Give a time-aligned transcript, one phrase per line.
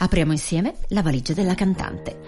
[0.00, 2.20] Apriamo insieme la valigia della cantante.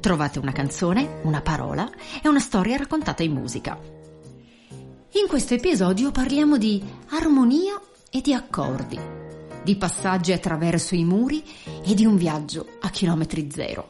[0.00, 1.90] Trovate una canzone, una parola
[2.22, 3.78] e una storia raccontata in musica.
[5.14, 7.80] In questo episodio parliamo di armonia
[8.10, 8.98] e di accordi,
[9.64, 11.42] di passaggi attraverso i muri
[11.86, 13.88] e di un viaggio a chilometri zero.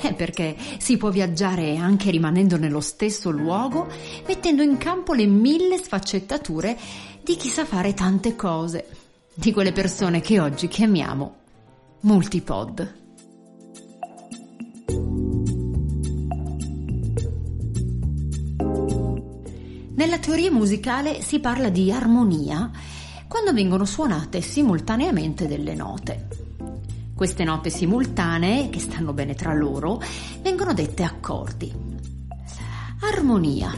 [0.00, 3.86] È perché si può viaggiare anche rimanendo nello stesso luogo,
[4.26, 6.76] mettendo in campo le mille sfaccettature
[7.22, 8.88] di chi sa fare tante cose,
[9.32, 11.46] di quelle persone che oggi chiamiamo
[12.00, 12.96] multipod.
[19.94, 22.70] Nella teoria musicale si parla di armonia
[23.26, 26.28] quando vengono suonate simultaneamente delle note.
[27.16, 30.00] Queste note simultanee, che stanno bene tra loro,
[30.40, 31.74] vengono dette accordi.
[33.00, 33.74] Armonia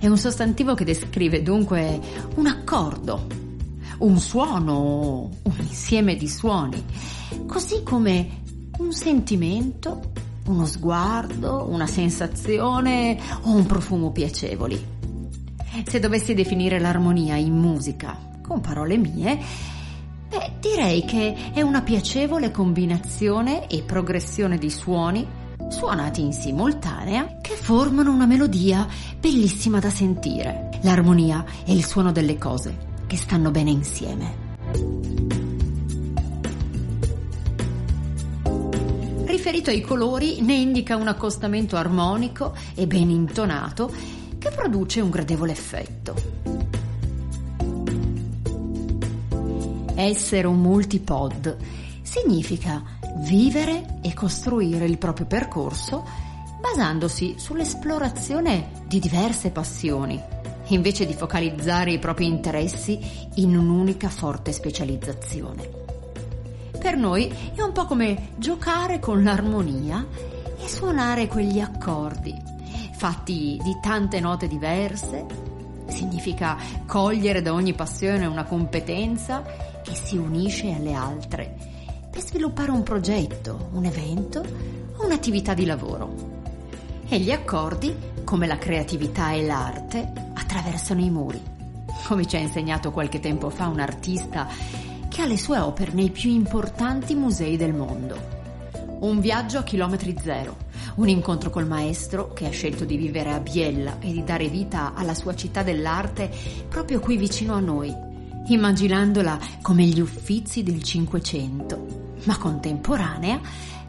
[0.00, 2.00] è un sostantivo che descrive dunque
[2.34, 3.47] un accordo,
[3.98, 6.82] un suono, un insieme di suoni,
[7.46, 8.42] così come
[8.78, 10.12] un sentimento,
[10.46, 14.96] uno sguardo, una sensazione o un profumo piacevoli.
[15.84, 19.38] Se dovessi definire l'armonia in musica con parole mie,
[20.28, 25.26] beh, direi che è una piacevole combinazione e progressione di suoni
[25.68, 28.86] suonati in simultanea che formano una melodia
[29.18, 30.70] bellissima da sentire.
[30.82, 34.46] L'armonia è il suono delle cose che stanno bene insieme.
[39.24, 43.90] Riferito ai colori, ne indica un accostamento armonico e ben intonato
[44.38, 46.14] che produce un gradevole effetto.
[49.94, 51.56] Essere un multipod
[52.02, 52.82] significa
[53.16, 56.06] vivere e costruire il proprio percorso
[56.60, 60.20] basandosi sull'esplorazione di diverse passioni,
[60.68, 62.98] invece di focalizzare i propri interessi
[63.34, 65.86] in un'unica forte specializzazione.
[66.78, 70.06] Per noi è un po' come giocare con l'armonia
[70.60, 72.34] e suonare quegli accordi,
[72.92, 75.26] fatti di tante note diverse.
[75.86, 76.56] Significa
[76.86, 79.42] cogliere da ogni passione una competenza
[79.82, 81.56] che si unisce alle altre
[82.10, 84.44] per sviluppare un progetto, un evento
[84.96, 86.36] o un'attività di lavoro.
[87.08, 91.40] E gli accordi, come la creatività e l'arte, attraversano i muri.
[92.06, 94.48] Come ci ha insegnato qualche tempo fa un artista
[95.08, 98.36] che ha le sue opere nei più importanti musei del mondo.
[99.00, 100.56] Un viaggio a chilometri zero,
[100.96, 104.94] un incontro col maestro che ha scelto di vivere a Biella e di dare vita
[104.94, 106.30] alla sua città dell'arte
[106.68, 107.94] proprio qui vicino a noi,
[108.46, 113.38] immaginandola come gli uffizi del Cinquecento, ma contemporanea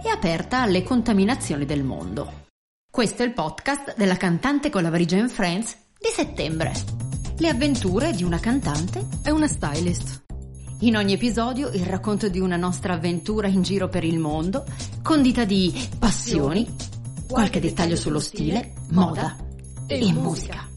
[0.04, 2.48] e aperta alle contaminazioni del mondo.
[2.92, 6.72] Questo è il podcast della cantante con la valigia in Friends di settembre.
[7.40, 10.24] Le avventure di una cantante e una stylist.
[10.82, 14.64] In ogni episodio il racconto di una nostra avventura in giro per il mondo,
[15.04, 16.66] condita di passioni,
[17.28, 19.36] qualche dettaglio sullo stile, moda
[19.88, 20.68] e musica.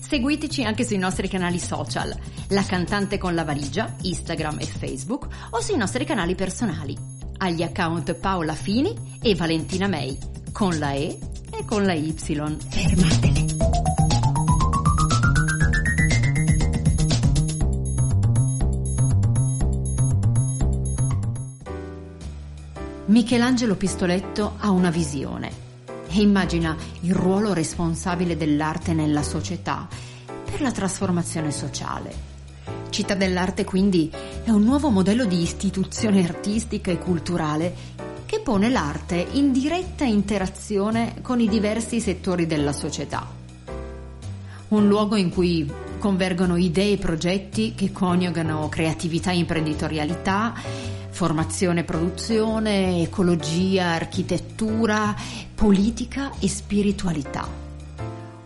[0.00, 2.14] Seguiteci anche sui nostri canali social,
[2.48, 6.96] La Cantante con la Valigia, Instagram e Facebook, o sui nostri canali personali,
[7.38, 10.16] agli account Paola Fini e Valentina May,
[10.50, 11.18] con la E
[11.50, 12.12] e con la Y.
[12.12, 13.41] Fermatele.
[23.12, 25.50] Michelangelo Pistoletto ha una visione
[26.08, 29.86] e immagina il ruolo responsabile dell'arte nella società
[30.50, 32.10] per la trasformazione sociale.
[32.88, 34.10] Città dell'arte quindi
[34.44, 37.74] è un nuovo modello di istituzione artistica e culturale
[38.24, 43.28] che pone l'arte in diretta interazione con i diversi settori della società.
[44.68, 50.54] Un luogo in cui convergono idee e progetti che coniugano creatività e imprenditorialità,
[51.12, 55.14] formazione produzione, ecologia, architettura,
[55.54, 57.46] politica e spiritualità.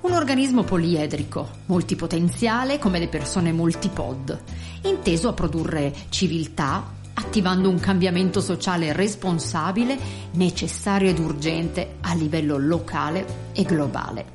[0.00, 4.38] Un organismo poliedrico, multipotenziale come le persone multipod,
[4.82, 9.96] inteso a produrre civiltà, attivando un cambiamento sociale responsabile,
[10.32, 14.34] necessario ed urgente a livello locale e globale.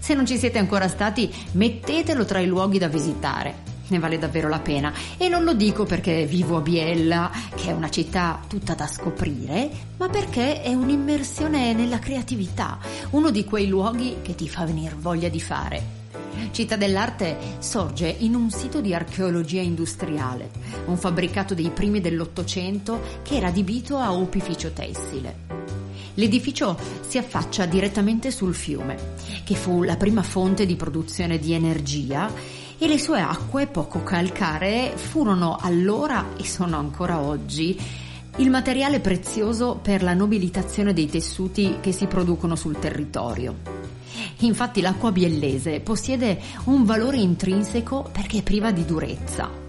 [0.00, 3.73] Se non ci siete ancora stati, mettetelo tra i luoghi da visitare.
[3.86, 4.92] Ne vale davvero la pena.
[5.16, 9.70] E non lo dico perché vivo a Biella, che è una città tutta da scoprire,
[9.98, 12.78] ma perché è un'immersione nella creatività,
[13.10, 16.02] uno di quei luoghi che ti fa venire voglia di fare.
[16.50, 20.50] Città dell'Arte sorge in un sito di archeologia industriale,
[20.86, 25.72] un fabbricato dei primi dell'Ottocento che era adibito a opificio tessile.
[26.14, 28.96] L'edificio si affaccia direttamente sul fiume,
[29.42, 32.30] che fu la prima fonte di produzione di energia
[32.78, 37.78] e le sue acque poco calcaree furono allora e sono ancora oggi
[38.36, 43.54] il materiale prezioso per la nobilitazione dei tessuti che si producono sul territorio.
[44.38, 49.63] Infatti l'acqua biellese possiede un valore intrinseco perché è priva di durezza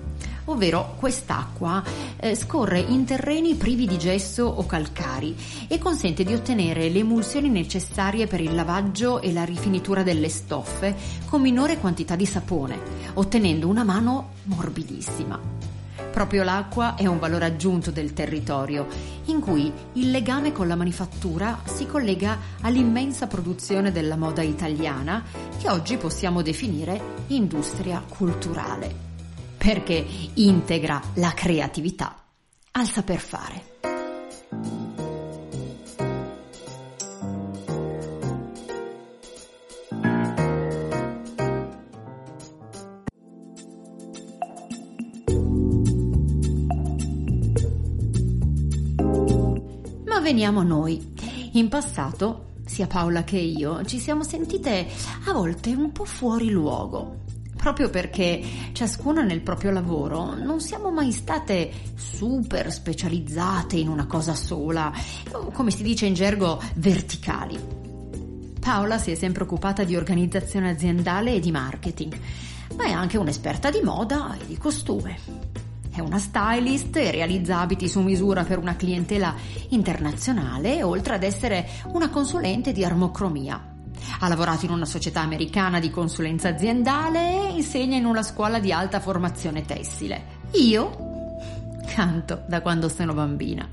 [0.45, 1.83] ovvero quest'acqua
[2.17, 5.35] eh, scorre in terreni privi di gesso o calcari
[5.67, 10.95] e consente di ottenere le emulsioni necessarie per il lavaggio e la rifinitura delle stoffe
[11.25, 12.79] con minore quantità di sapone,
[13.13, 15.63] ottenendo una mano morbidissima.
[16.11, 18.87] Proprio l'acqua è un valore aggiunto del territorio,
[19.25, 25.23] in cui il legame con la manifattura si collega all'immensa produzione della moda italiana,
[25.57, 29.14] che oggi possiamo definire industria culturale
[29.65, 32.23] perché integra la creatività
[32.73, 33.63] al saper fare.
[50.05, 51.13] Ma veniamo a noi.
[51.53, 54.85] In passato, sia Paola che io ci siamo sentite
[55.25, 57.23] a volte un po' fuori luogo
[57.65, 64.35] proprio perché ciascuna nel proprio lavoro non siamo mai state super specializzate in una cosa
[64.35, 64.93] sola,
[65.51, 67.57] come si dice in gergo verticali.
[68.59, 72.15] Paola si è sempre occupata di organizzazione aziendale e di marketing,
[72.77, 75.17] ma è anche un'esperta di moda e di costume.
[75.89, 79.33] È una stylist e realizza abiti su misura per una clientela
[79.69, 83.73] internazionale, oltre ad essere una consulente di armocromia.
[84.19, 88.71] Ha lavorato in una società americana di consulenza aziendale e insegna in una scuola di
[88.71, 90.43] alta formazione tessile.
[90.53, 91.13] Io
[91.85, 93.67] canto da quando sono bambina.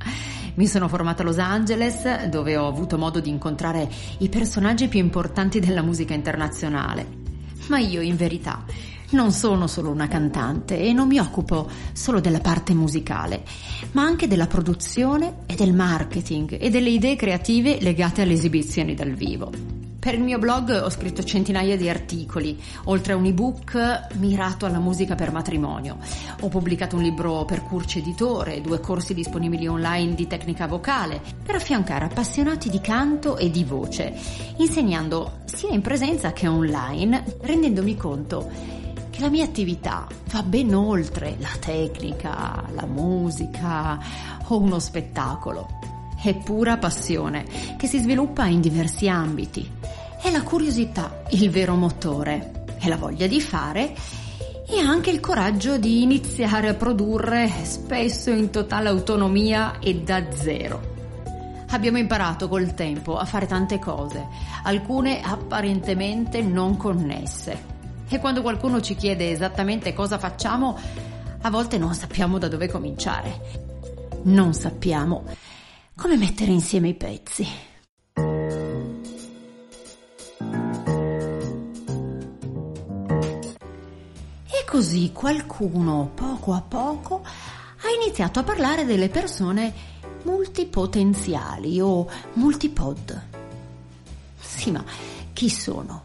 [0.54, 5.00] Mi sono formata a Los Angeles, dove ho avuto modo di incontrare i personaggi più
[5.00, 7.20] importanti della musica internazionale.
[7.68, 8.64] Ma io, in verità,
[9.10, 13.44] non sono solo una cantante e non mi occupo solo della parte musicale,
[13.92, 19.12] ma anche della produzione e del marketing e delle idee creative legate alle esibizioni dal
[19.12, 19.81] vivo.
[20.02, 24.80] Per il mio blog ho scritto centinaia di articoli, oltre a un ebook mirato alla
[24.80, 25.98] musica per matrimonio.
[26.40, 31.54] Ho pubblicato un libro per Curci Editore, due corsi disponibili online di tecnica vocale, per
[31.54, 34.12] affiancare appassionati di canto e di voce,
[34.56, 38.50] insegnando sia in presenza che online, rendendomi conto
[39.08, 44.00] che la mia attività va ben oltre la tecnica, la musica
[44.48, 45.91] o uno spettacolo.
[46.22, 47.44] È pura passione
[47.76, 49.68] che si sviluppa in diversi ambiti
[50.22, 53.92] è la curiosità il vero motore, è la voglia di fare
[54.68, 60.90] e anche il coraggio di iniziare a produrre spesso in totale autonomia e da zero.
[61.70, 64.24] Abbiamo imparato col tempo a fare tante cose,
[64.62, 67.70] alcune apparentemente non connesse.
[68.08, 70.78] E quando qualcuno ci chiede esattamente cosa facciamo,
[71.40, 73.40] a volte non sappiamo da dove cominciare.
[74.22, 75.24] Non sappiamo
[75.94, 77.70] come mettere insieme i pezzi.
[84.72, 89.70] così qualcuno, poco a poco, ha iniziato a parlare delle persone
[90.22, 93.22] multipotenziali o multipod.
[94.40, 94.82] Sì, ma
[95.34, 96.04] chi sono?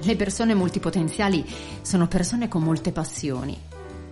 [0.00, 1.42] Le persone multipotenziali
[1.80, 3.58] sono persone con molte passioni,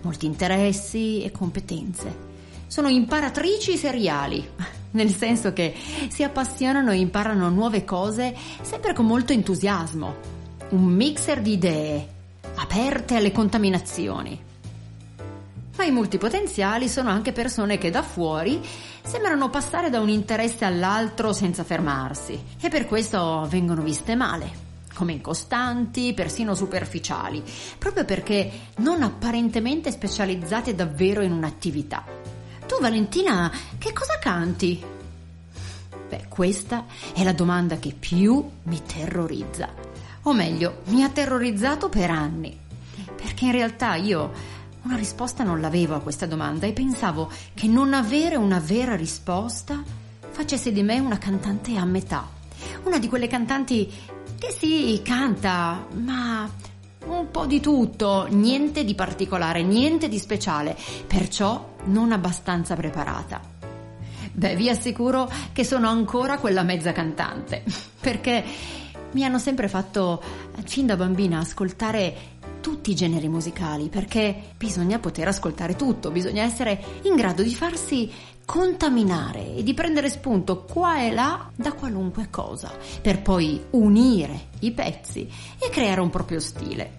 [0.00, 2.27] molti interessi e competenze.
[2.68, 4.46] Sono imparatrici seriali,
[4.92, 5.74] nel senso che
[6.08, 10.36] si appassionano e imparano nuove cose sempre con molto entusiasmo.
[10.68, 12.08] Un mixer di idee,
[12.56, 14.38] aperte alle contaminazioni.
[15.78, 18.60] Ma i multipotenziali sono anche persone che da fuori
[19.02, 24.50] sembrano passare da un interesse all'altro senza fermarsi e per questo vengono viste male,
[24.92, 27.42] come incostanti, persino superficiali,
[27.78, 32.37] proprio perché non apparentemente specializzate davvero in un'attività.
[32.68, 34.84] Tu Valentina, che cosa canti?
[36.06, 36.84] Beh, questa
[37.14, 39.70] è la domanda che più mi terrorizza.
[40.24, 42.54] O meglio, mi ha terrorizzato per anni,
[43.16, 44.32] perché in realtà io
[44.82, 49.82] una risposta non l'avevo a questa domanda e pensavo che non avere una vera risposta
[50.28, 52.28] facesse di me una cantante a metà,
[52.84, 53.90] una di quelle cantanti
[54.38, 56.48] che sì, canta, ma
[57.06, 63.40] un po' di tutto, niente di particolare, niente di speciale, perciò non abbastanza preparata.
[64.32, 67.64] Beh, vi assicuro che sono ancora quella mezza cantante,
[68.00, 68.44] perché
[69.12, 70.22] mi hanno sempre fatto,
[70.64, 76.82] fin da bambina, ascoltare tutti i generi musicali perché bisogna poter ascoltare tutto, bisogna essere
[77.02, 78.10] in grado di farsi
[78.44, 84.72] contaminare e di prendere spunto qua e là da qualunque cosa per poi unire i
[84.72, 85.28] pezzi
[85.58, 86.97] e creare un proprio stile.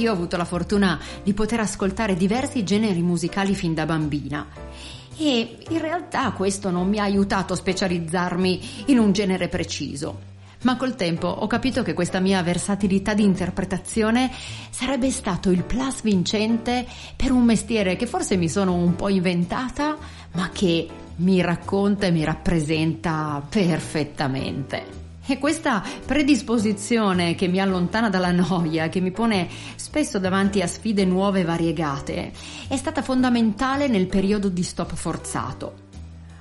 [0.00, 4.46] Io ho avuto la fortuna di poter ascoltare diversi generi musicali fin da bambina
[5.18, 10.28] e in realtà questo non mi ha aiutato a specializzarmi in un genere preciso.
[10.62, 14.30] Ma col tempo ho capito che questa mia versatilità di interpretazione
[14.70, 19.98] sarebbe stato il plus vincente per un mestiere che forse mi sono un po' inventata,
[20.32, 24.99] ma che mi racconta e mi rappresenta perfettamente.
[25.30, 31.04] E questa predisposizione che mi allontana dalla noia, che mi pone spesso davanti a sfide
[31.04, 32.32] nuove e variegate,
[32.66, 35.74] è stata fondamentale nel periodo di stop forzato.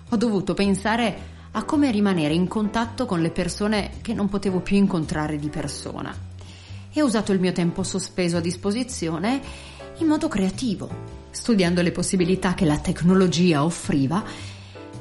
[0.10, 1.18] Ho dovuto pensare
[1.52, 6.12] a come rimanere in contatto con le persone che non potevo più incontrare di persona.
[6.92, 9.40] E ho usato il mio tempo sospeso a disposizione
[10.00, 10.90] in modo creativo,
[11.30, 14.24] studiando le possibilità che la tecnologia offriva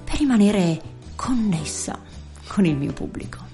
[0.04, 0.78] per rimanere
[1.16, 1.98] connessa
[2.46, 3.47] con il mio pubblico.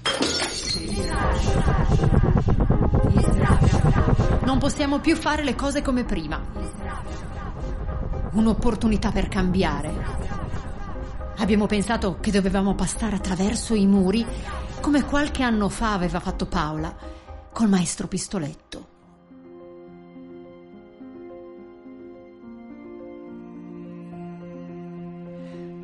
[4.44, 6.42] Non possiamo più fare le cose come prima.
[8.32, 9.92] Un'opportunità per cambiare.
[11.36, 14.26] Abbiamo pensato che dovevamo passare attraverso i muri
[14.80, 16.94] come qualche anno fa aveva fatto Paola
[17.52, 18.86] col maestro Pistoletto.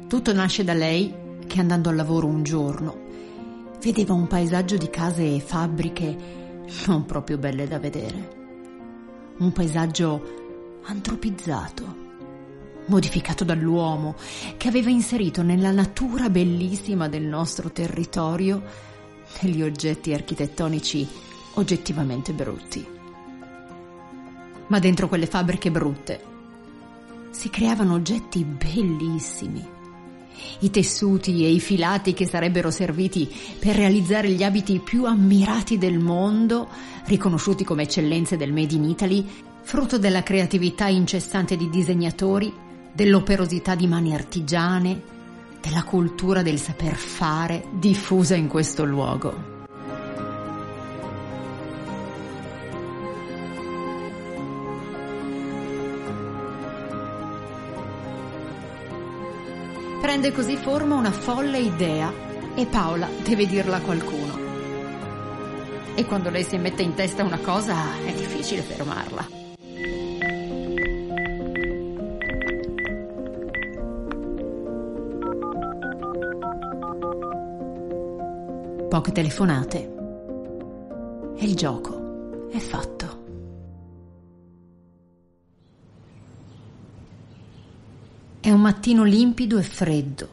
[0.09, 1.15] Tutto nasce da lei
[1.47, 3.09] che andando al lavoro un giorno
[3.81, 6.17] vedeva un paesaggio di case e fabbriche
[6.87, 8.39] non proprio belle da vedere.
[9.39, 11.97] Un paesaggio antropizzato,
[12.87, 14.17] modificato dall'uomo,
[14.57, 18.63] che aveva inserito nella natura bellissima del nostro territorio
[19.41, 21.09] degli oggetti architettonici
[21.55, 22.87] oggettivamente brutti.
[24.67, 26.29] Ma dentro quelle fabbriche brutte
[27.31, 29.79] si creavano oggetti bellissimi
[30.61, 33.29] i tessuti e i filati che sarebbero serviti
[33.59, 36.69] per realizzare gli abiti più ammirati del mondo,
[37.07, 39.27] riconosciuti come eccellenze del Made in Italy,
[39.63, 42.53] frutto della creatività incessante di disegnatori,
[42.93, 45.01] dell'operosità di mani artigiane,
[45.61, 49.60] della cultura del saper fare diffusa in questo luogo.
[60.11, 62.13] Prende così forma una folle idea
[62.57, 64.39] e Paola deve dirla a qualcuno.
[65.95, 69.29] E quando lei si mette in testa una cosa è difficile fermarla.
[78.89, 79.95] Poche telefonate.
[81.37, 83.00] E il gioco è fatto.
[88.61, 90.29] Un mattino limpido e freddo.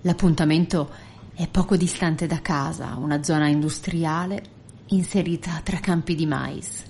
[0.00, 0.90] L'appuntamento
[1.32, 4.42] è poco distante da casa, una zona industriale
[4.86, 6.82] inserita tra campi di mais.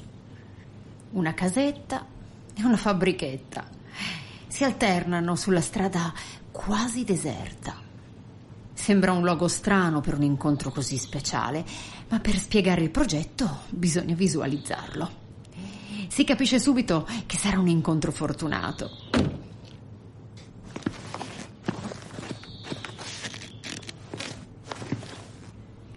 [1.10, 2.06] Una casetta
[2.54, 3.68] e una fabbrichetta
[4.46, 6.14] si alternano sulla strada
[6.50, 7.74] quasi deserta.
[8.72, 11.62] Sembra un luogo strano per un incontro così speciale,
[12.08, 15.10] ma per spiegare il progetto bisogna visualizzarlo.
[16.08, 19.51] Si capisce subito che sarà un incontro fortunato.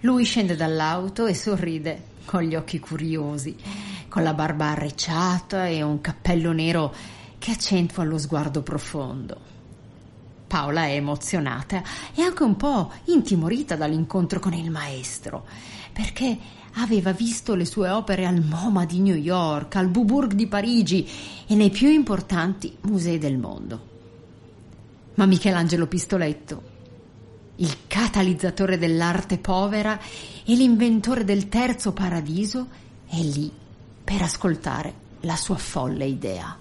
[0.05, 3.55] Lui scende dall'auto e sorride con gli occhi curiosi,
[4.07, 6.93] con la barba arricciata e un cappello nero
[7.39, 9.35] che accentua lo sguardo profondo.
[10.45, 11.81] Paola è emozionata
[12.13, 15.43] e anche un po' intimorita dall'incontro con il maestro,
[15.91, 16.37] perché
[16.73, 21.09] aveva visto le sue opere al MoMA di New York, al Beaubourg di Parigi
[21.47, 23.87] e nei più importanti musei del mondo.
[25.15, 26.73] Ma Michelangelo Pistoletto
[27.57, 32.67] il catalizzatore dell'arte povera e l'inventore del terzo paradiso,
[33.07, 33.51] è lì
[34.03, 36.57] per ascoltare la sua folle idea.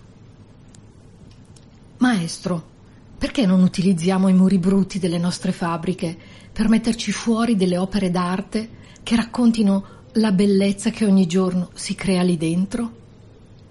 [1.98, 2.72] Maestro,
[3.18, 6.16] perché non utilizziamo i muri brutti delle nostre fabbriche
[6.52, 12.22] per metterci fuori delle opere d'arte che raccontino la bellezza che ogni giorno si crea
[12.22, 13.02] lì dentro?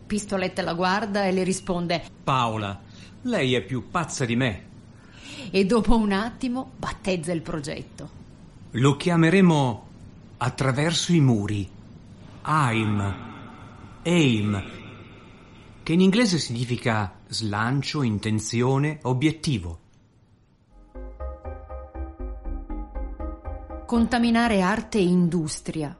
[0.06, 2.82] Pistoletta la guarda e le risponde Paola,
[3.24, 4.72] lei è più pazza di me
[5.52, 8.22] e dopo un attimo battezza il progetto.
[8.72, 9.88] Lo chiameremo
[10.38, 11.70] attraverso i muri.
[12.42, 13.16] AIM.
[14.04, 14.64] AIM.
[15.84, 19.80] Che in inglese significa slancio, intenzione, obiettivo.
[23.86, 25.96] Contaminare arte e industria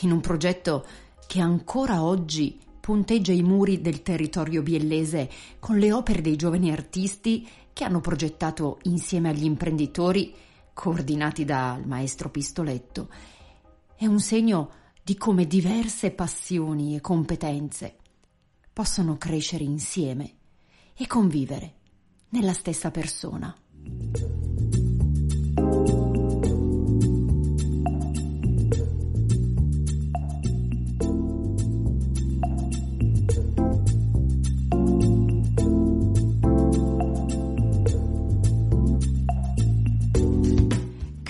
[0.00, 0.86] in un progetto
[1.26, 5.28] che ancora oggi punteggia i muri del territorio biellese
[5.58, 10.32] con le opere dei giovani artisti che hanno progettato insieme agli imprenditori,
[10.72, 13.08] coordinati dal maestro Pistoletto,
[13.96, 14.70] è un segno
[15.02, 17.96] di come diverse passioni e competenze
[18.72, 20.34] possono crescere insieme
[20.94, 21.74] e convivere
[22.28, 23.52] nella stessa persona.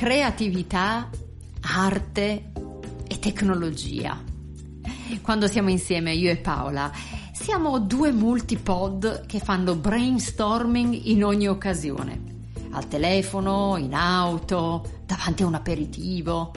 [0.07, 1.11] Creatività,
[1.63, 2.53] arte
[3.09, 4.17] e tecnologia.
[5.21, 6.93] Quando siamo insieme io e Paola
[7.33, 12.23] siamo due multipod che fanno brainstorming in ogni occasione.
[12.71, 16.53] Al telefono, in auto, davanti a un aperitivo.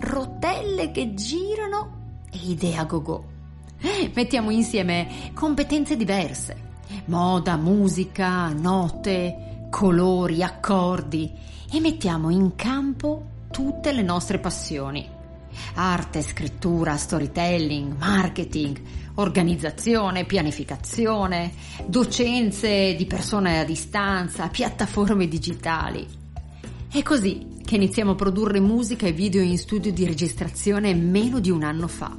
[0.00, 3.24] Rotelle che girano e idee a go-go.
[4.14, 6.70] Mettiamo insieme competenze diverse.
[7.04, 11.32] Moda, musica, note, colori, accordi
[11.72, 15.08] e mettiamo in campo tutte le nostre passioni.
[15.76, 18.78] Arte, scrittura, storytelling, marketing,
[19.14, 21.54] organizzazione, pianificazione,
[21.86, 26.06] docenze di persone a distanza, piattaforme digitali.
[26.90, 31.50] È così che iniziamo a produrre musica e video in studio di registrazione meno di
[31.50, 32.14] un anno fa.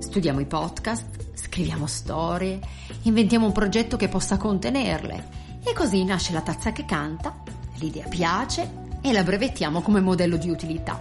[0.00, 2.60] Studiamo i podcast, scriviamo storie,
[3.04, 7.42] inventiamo un progetto che possa contenerle e così nasce la tazza che canta,
[7.76, 11.00] l'idea piace e la brevettiamo come modello di utilità.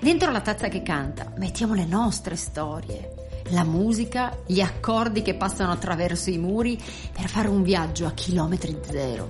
[0.00, 3.14] Dentro la tazza che canta mettiamo le nostre storie,
[3.50, 6.80] la musica, gli accordi che passano attraverso i muri
[7.12, 9.28] per fare un viaggio a chilometri zero.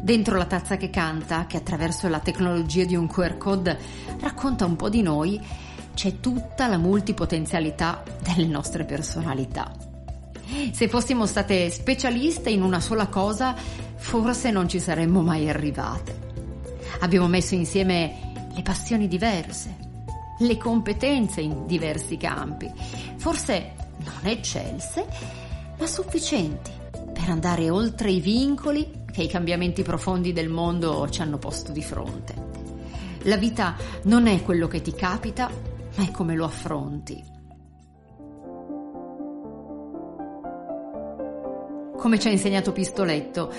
[0.00, 3.78] Dentro la tazza che canta, che attraverso la tecnologia di un QR code
[4.20, 5.40] racconta un po' di noi,
[5.94, 9.87] c'è tutta la multipotenzialità delle nostre personalità.
[10.72, 16.26] Se fossimo state specialiste in una sola cosa, forse non ci saremmo mai arrivate.
[17.00, 19.76] Abbiamo messo insieme le passioni diverse,
[20.38, 22.70] le competenze in diversi campi,
[23.16, 25.06] forse non eccelse,
[25.78, 26.70] ma sufficienti
[27.12, 31.82] per andare oltre i vincoli che i cambiamenti profondi del mondo ci hanno posto di
[31.82, 32.46] fronte.
[33.22, 35.50] La vita non è quello che ti capita,
[35.96, 37.36] ma è come lo affronti.
[41.98, 43.52] Come ci ha insegnato Pistoletto,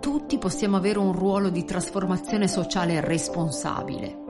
[0.00, 4.20] tutti possiamo avere un ruolo di trasformazione sociale responsabile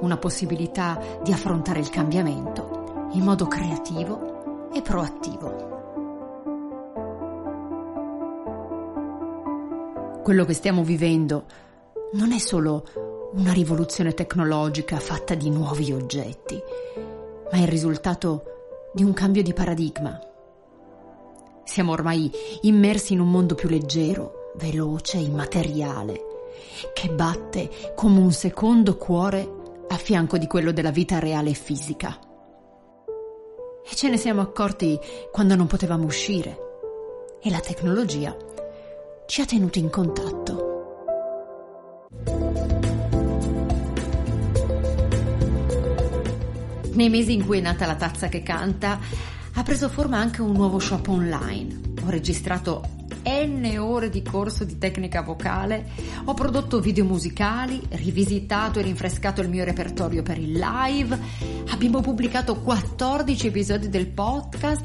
[0.00, 5.68] una possibilità di affrontare il cambiamento in modo creativo e proattivo.
[10.22, 11.44] Quello che stiamo vivendo
[12.12, 12.84] non è solo
[13.32, 16.60] una rivoluzione tecnologica fatta di nuovi oggetti,
[17.50, 18.44] ma è il risultato
[18.92, 20.29] di un cambio di paradigma.
[21.64, 22.30] Siamo ormai
[22.62, 26.20] immersi in un mondo più leggero, veloce, immateriale,
[26.92, 32.18] che batte come un secondo cuore a fianco di quello della vita reale e fisica.
[33.82, 34.98] E ce ne siamo accorti
[35.32, 36.58] quando non potevamo uscire
[37.42, 38.36] e la tecnologia
[39.26, 40.68] ci ha tenuti in contatto.
[46.92, 48.98] Nei mesi in cui è nata la tazza che canta,
[49.60, 51.80] ha preso forma anche un nuovo shop online.
[52.06, 52.82] Ho registrato
[53.24, 55.86] N ore di corso di tecnica vocale,
[56.24, 61.18] ho prodotto video musicali, rivisitato e rinfrescato il mio repertorio per il live,
[61.68, 64.84] abbiamo pubblicato 14 episodi del podcast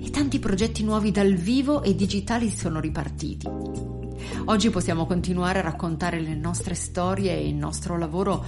[0.00, 3.48] e tanti progetti nuovi dal vivo e digitali sono ripartiti.
[4.44, 8.44] Oggi possiamo continuare a raccontare le nostre storie e il nostro lavoro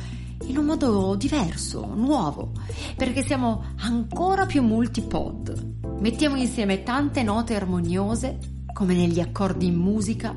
[0.46, 2.52] in un modo diverso, nuovo,
[2.96, 5.98] perché siamo ancora più multipod.
[6.00, 8.38] Mettiamo insieme tante note armoniose
[8.72, 10.36] come negli accordi in musica,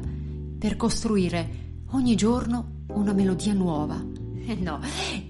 [0.60, 4.04] per costruire ogni giorno una melodia nuova.
[4.46, 4.80] E no,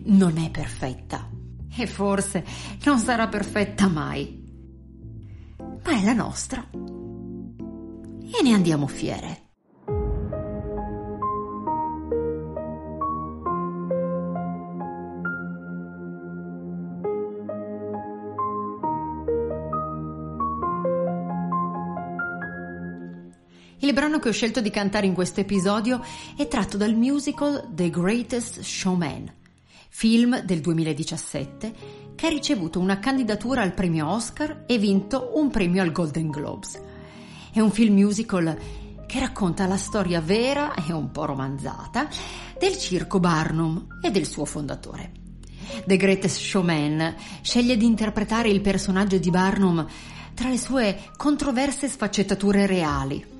[0.03, 1.29] non è perfetta.
[1.75, 2.45] E forse
[2.85, 4.45] non sarà perfetta mai.
[5.57, 6.67] Ma è la nostra.
[6.71, 9.46] E ne andiamo fiere.
[23.79, 26.03] Il brano che ho scelto di cantare in questo episodio
[26.35, 29.31] è tratto dal musical The Greatest Showman,
[29.89, 31.73] film del 2017
[32.15, 36.81] che ha ricevuto una candidatura al premio Oscar e vinto un premio al Golden Globes.
[37.53, 38.57] È un film musical
[39.05, 42.09] che racconta la storia vera e un po' romanzata
[42.57, 45.11] del circo Barnum e del suo fondatore.
[45.85, 49.85] The Greatest Showman sceglie di interpretare il personaggio di Barnum
[50.33, 53.35] tra le sue controverse sfaccettature reali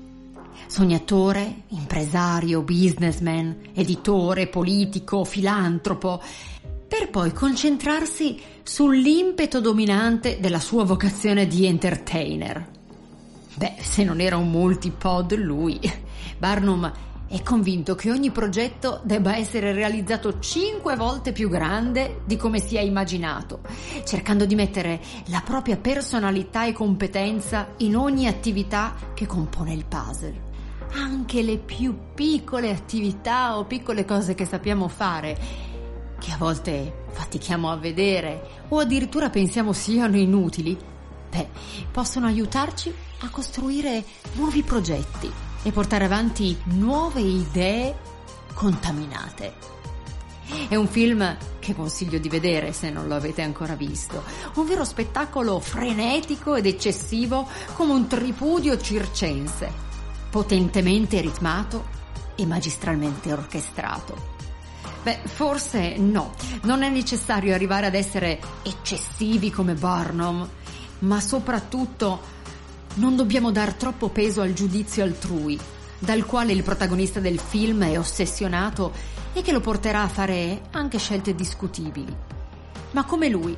[0.68, 6.22] sognatore, impresario, businessman, editore, politico, filantropo,
[6.86, 12.66] per poi concentrarsi sull'impeto dominante della sua vocazione di entertainer.
[13.54, 15.80] Beh, se non era un multipod lui,
[16.38, 16.90] Barnum
[17.26, 22.76] è convinto che ogni progetto debba essere realizzato cinque volte più grande di come si
[22.76, 23.60] è immaginato,
[24.04, 30.47] cercando di mettere la propria personalità e competenza in ogni attività che compone il puzzle.
[30.92, 35.38] Anche le più piccole attività o piccole cose che sappiamo fare,
[36.18, 40.76] che a volte fatichiamo a vedere o addirittura pensiamo siano inutili,
[41.30, 41.48] beh,
[41.90, 45.30] possono aiutarci a costruire nuovi progetti
[45.62, 47.94] e portare avanti nuove idee
[48.54, 49.76] contaminate.
[50.68, 54.22] È un film che consiglio di vedere se non lo avete ancora visto.
[54.54, 59.86] Un vero spettacolo frenetico ed eccessivo come un tripudio circense,
[60.38, 61.86] potentemente ritmato
[62.36, 64.36] e magistralmente orchestrato.
[65.02, 70.48] Beh, forse no, non è necessario arrivare ad essere eccessivi come Barnum,
[71.00, 72.20] ma soprattutto
[72.94, 75.58] non dobbiamo dar troppo peso al giudizio altrui,
[75.98, 78.92] dal quale il protagonista del film è ossessionato
[79.32, 82.16] e che lo porterà a fare anche scelte discutibili.
[82.92, 83.56] Ma come lui,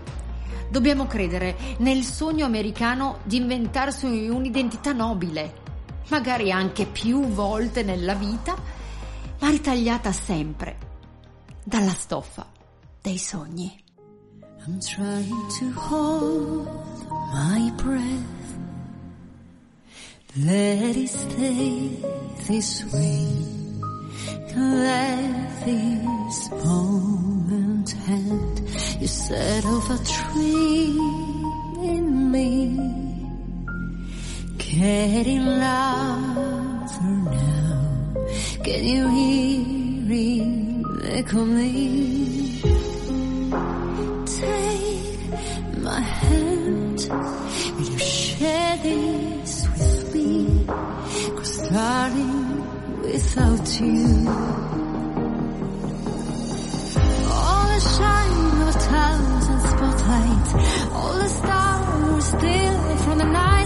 [0.71, 5.60] dobbiamo credere nel sogno americano di inventarsi un'identità nobile,
[6.11, 8.55] magari anche più volte nella vita,
[9.39, 10.77] ma ritagliata sempre
[11.65, 12.47] dalla stoffa
[13.01, 13.79] dei sogni.
[14.67, 16.69] I'm trying to hold
[17.33, 18.41] my breath
[20.37, 21.89] Let it stay
[22.47, 23.27] this way.
[24.55, 28.61] Let this moment end.
[29.01, 30.97] You set off a tree
[31.83, 33.10] in me.
[34.71, 38.07] Getting louder now.
[38.63, 39.65] Can you hear
[41.17, 42.61] it me?
[44.27, 47.01] Take my hand.
[47.75, 50.65] Will you share this with me?
[51.37, 54.29] Cause starting without you
[57.27, 58.81] All the shine of a
[59.69, 60.53] spotlights
[60.93, 63.60] All the stars still from the night